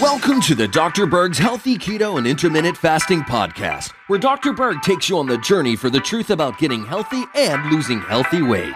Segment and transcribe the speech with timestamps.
[0.00, 1.06] Welcome to the Dr.
[1.06, 4.52] Berg's Healthy Keto and Intermittent Fasting Podcast, where Dr.
[4.52, 8.42] Berg takes you on the journey for the truth about getting healthy and losing healthy
[8.42, 8.74] weight.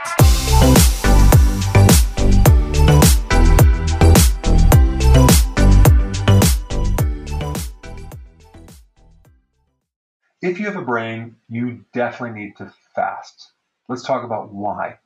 [10.42, 13.52] If you have a brain, you definitely need to fast.
[13.88, 14.98] Let's talk about why.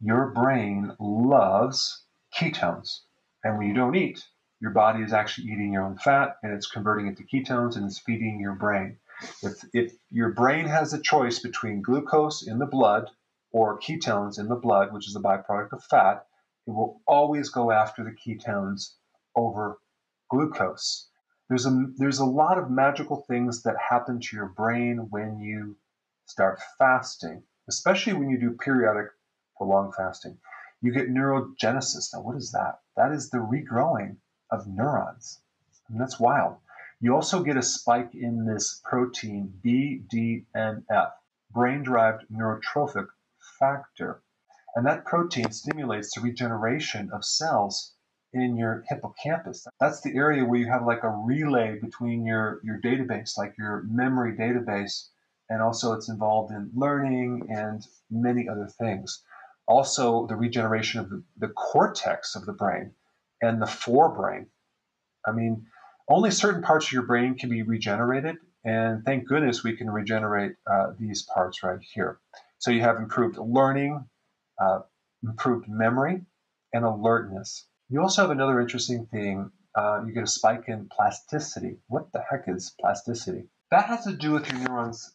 [0.00, 2.02] Your brain loves
[2.36, 3.00] ketones.
[3.42, 4.24] And when you don't eat,
[4.60, 7.84] your body is actually eating your own fat and it's converting it to ketones and
[7.86, 8.98] it's feeding your brain.
[9.42, 13.10] If, if your brain has a choice between glucose in the blood
[13.52, 16.26] or ketones in the blood, which is a byproduct of fat,
[16.66, 18.94] it will always go after the ketones
[19.34, 19.78] over
[20.30, 21.08] glucose.
[21.48, 25.76] There's a, there's a lot of magical things that happen to your brain when you
[26.26, 29.06] start fasting, especially when you do periodic
[29.56, 30.38] prolonged fasting.
[30.82, 32.12] You get neurogenesis.
[32.12, 32.80] Now, what is that?
[32.96, 34.16] That is the regrowing
[34.50, 35.40] of neurons.
[35.88, 36.56] And that's wild.
[37.00, 41.12] You also get a spike in this protein BDNF,
[41.50, 43.08] brain derived neurotrophic
[43.58, 44.22] factor.
[44.74, 47.94] And that protein stimulates the regeneration of cells
[48.32, 49.66] in your hippocampus.
[49.80, 53.82] That's the area where you have like a relay between your, your database, like your
[53.84, 55.08] memory database,
[55.48, 59.22] and also it's involved in learning and many other things.
[59.66, 62.92] Also, the regeneration of the, the cortex of the brain
[63.42, 64.46] and the forebrain.
[65.26, 65.66] I mean,
[66.08, 70.52] only certain parts of your brain can be regenerated, and thank goodness we can regenerate
[70.70, 72.20] uh, these parts right here.
[72.58, 74.04] So you have improved learning,
[74.60, 74.80] uh,
[75.22, 76.22] improved memory,
[76.72, 77.66] and alertness.
[77.88, 79.50] You also have another interesting thing.
[79.74, 81.78] Uh, you get a spike in plasticity.
[81.88, 83.48] What the heck is plasticity?
[83.70, 85.14] That has to do with your neurons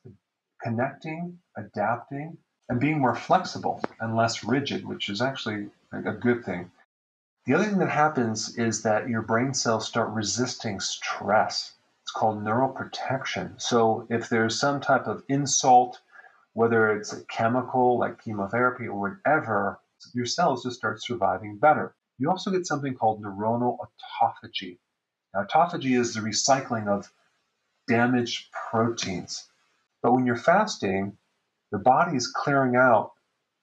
[0.61, 2.38] connecting, adapting,
[2.72, 6.72] and being more flexible and less rigid, which is actually a good thing.
[7.46, 11.74] The other thing that happens is that your brain cells start resisting stress.
[12.04, 13.62] It's called neuroprotection.
[13.62, 16.00] So if there's some type of insult,
[16.54, 19.82] whether it's a chemical like chemotherapy or whatever,
[20.14, 21.94] your cells just start surviving better.
[22.20, 24.78] You also get something called neuronal autophagy.
[25.34, 27.12] Now, autophagy is the recycling of
[27.90, 29.50] damaged proteins.
[30.02, 31.18] But when you're fasting,
[31.72, 33.14] the body is clearing out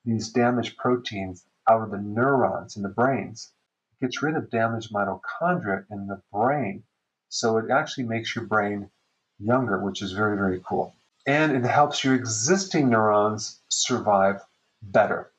[0.04, 3.52] these damaged proteins out of the neurons in the brains
[3.92, 6.84] It gets rid of damaged mitochondria in the brain.
[7.28, 8.90] So it actually makes your brain
[9.38, 10.94] younger, which is very, very cool.
[11.26, 14.40] And it helps your existing neurons survive
[14.80, 15.30] better.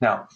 [0.00, 0.28] Now,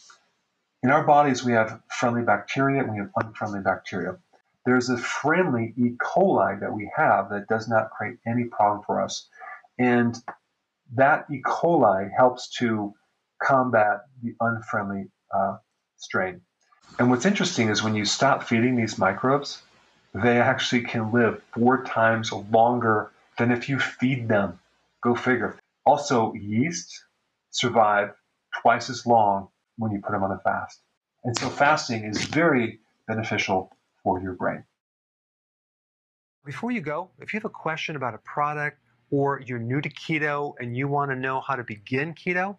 [0.83, 4.19] in our bodies, we have friendly bacteria and we have unfriendly bacteria.
[4.67, 5.97] There's a friendly E.
[5.99, 9.29] coli that we have that does not create any problem for us.
[9.79, 10.15] And
[10.93, 11.43] that E.
[11.43, 12.95] coli helps to
[13.43, 15.57] combat the unfriendly uh,
[15.97, 16.41] strain.
[16.99, 19.63] And what's interesting is when you stop feeding these microbes,
[20.15, 24.59] they actually can live four times longer than if you feed them.
[25.03, 25.59] Go figure.
[25.85, 27.05] Also, yeast
[27.51, 28.15] survive
[28.63, 30.81] twice as long when you put them on a fast.
[31.25, 33.71] And so, fasting is very beneficial
[34.03, 34.65] for your brain.
[36.45, 38.79] Before you go, if you have a question about a product
[39.15, 42.57] or you're new to keto and you want to know how to begin keto,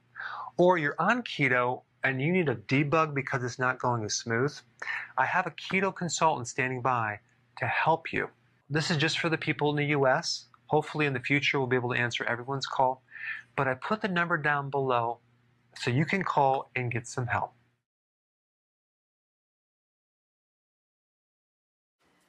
[0.56, 4.58] or you're on keto and you need a debug because it's not going as smooth,
[5.18, 7.20] I have a keto consultant standing by
[7.58, 8.30] to help you.
[8.70, 10.46] This is just for the people in the US.
[10.68, 13.04] Hopefully, in the future, we'll be able to answer everyone's call.
[13.58, 15.18] But I put the number down below
[15.78, 17.52] so you can call and get some help.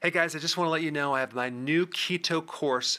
[0.03, 2.99] Hey guys, I just want to let you know I have my new keto course